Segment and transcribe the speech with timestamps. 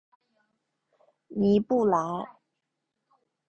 [1.27, 1.99] 尼布莱。